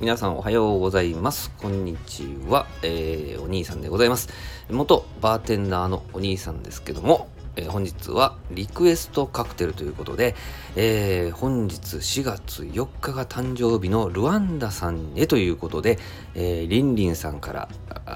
[0.00, 1.50] 皆さんおはようございます。
[1.58, 2.68] こんにちは。
[2.84, 4.28] えー、お兄さんでございます。
[4.70, 10.36] 元バーテンダーのお兄さんですけども、えー、本日はリクエストカクテルということで、
[10.76, 15.98] えー、本日4月4日が誕生日のルワンダさんへということで、
[16.36, 17.68] えー、リンリンさんから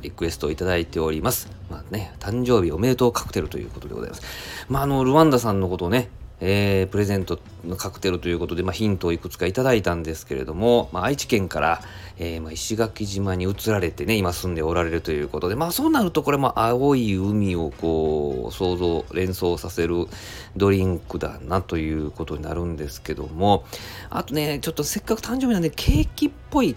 [0.00, 1.50] リクエストをいただいております。
[1.68, 4.22] まあね、誕生日おめでとうカクテルということでございます。
[4.68, 6.08] まあ、あの、ルワンダさんのことをね、
[6.46, 11.80] えー、プレゼントのカクテルということで、まあ、ヒントをいくつかいただいたんですけれども、まあ、愛知県から、
[12.18, 20.06] えー、まあ、石垣島に移られてね、今住んでおられるということで、まあそうなるとこれも青い海をこう、想像、連想させる
[20.54, 23.64] ドリンクだなということになるんですけども、
[24.10, 26.76] あとね、ちょっとせっかく誕生日なんでケーキっぽい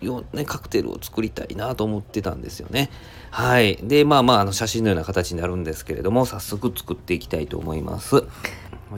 [0.00, 2.88] よね、カクテルを作りたいなと思ってたんですよね。
[3.30, 3.76] はい。
[3.82, 8.24] で、まあまあ、あの写真のような形になるんですけれども、早速作っていきたいと思います。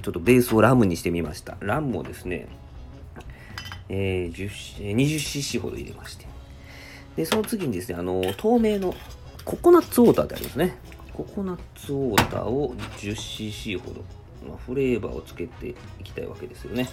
[0.00, 1.56] ちょっとベースをラムにしてみました。
[1.60, 2.48] ラムをですね、
[3.88, 4.50] えー、
[4.96, 6.26] 20cc ほど入れまして。
[7.16, 8.94] で、その次にですね、あの、透明の
[9.44, 10.76] ココナッツウォーターってありますね。
[11.12, 14.04] ココナッツウォーターを 10cc ほど、
[14.48, 16.88] まあ、フレーバーをつけていきたいわけですよね。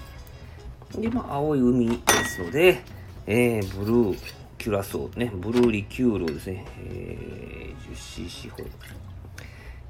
[0.96, 2.82] で、まあ、青い海ですので、
[3.26, 4.18] えー、ブルー
[4.58, 8.64] キュラソーね、ブルーリキュールをですね、えー、10cc ほど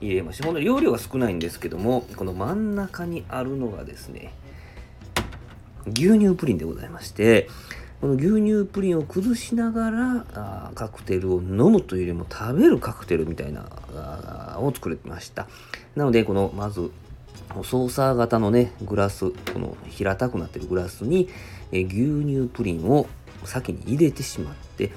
[0.02, 4.34] 入れまして、ほんと容量は少ないんですけども、この真ん中にあるのがですね、
[5.88, 7.48] 牛乳プリンでございまして、
[8.02, 15.48] この牛乳プリンを崩しながらあカクテルを飲むというよりも食べるカクテルみたいなあを作れました。
[15.96, 16.90] なので、このまず
[17.64, 21.30] ソーサー型のね、グラス、この平たくなってるグラスに、
[21.72, 23.06] 牛乳プリンを
[23.44, 24.92] 先に入れてしまって、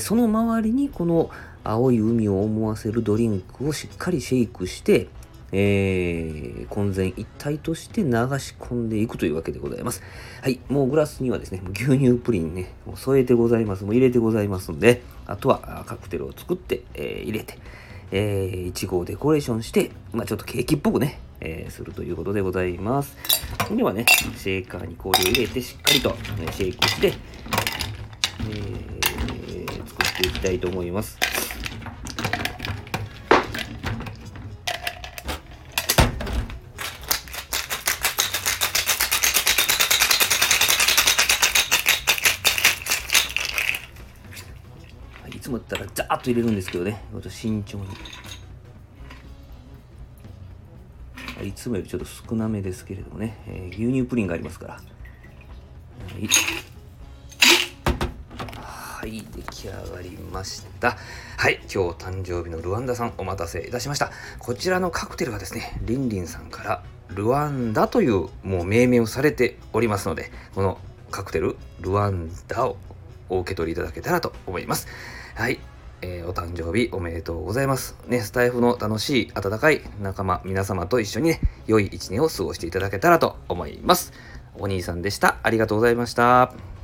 [0.00, 1.30] その周りにこの
[1.70, 5.08] 青い海を思わせるドリンクをしっかりシェイクして、
[5.52, 10.02] えー、混然一体として流し込んでいくというわけでございます。
[10.42, 13.84] はい、もうグラスにはですね、牛乳プリンね、もう添えてございます。
[13.84, 17.58] もう入れてございますので、あとはカクテルを作って、えー、入れて、
[18.10, 23.16] えー、いちごをデコレーションして、まあちょっとケーキっぽくね、えー、するということでございます。
[23.70, 24.04] ではね、
[24.36, 26.16] シェーカーに氷を入れてしっかりと、ね、
[26.52, 27.12] シェイクして、
[28.50, 31.35] えー、作っていきたいと思います。
[45.46, 47.86] つもだったらザーッと入れるんですけどね、慎重に。
[51.48, 54.74] いつもよりちょっと少なめですけれどもね、えー、牛乳プリンがありますから。
[54.74, 54.80] は
[56.18, 56.28] い
[58.60, 60.96] はい、出来上がりました。
[61.36, 64.10] はい、今日誕生日のルワンダさんお待たせいたしました。
[64.40, 70.80] こちらのカクテルはですね、リンリンさんからルワンダというもう命名をされておりますので、この
[71.12, 72.78] カクテルルワンダを
[73.28, 74.86] お受け取りいただけたらと思います。
[75.34, 75.58] はい、
[76.02, 77.96] えー、お誕生日おめでとうございます。
[78.06, 84.12] ね、スタイフの楽しい温かい仲間皆様と一緒にね、良い一年を過ごしていただけたらと思います。
[84.58, 85.38] お兄さんでした。
[85.42, 86.75] ありがとうございました。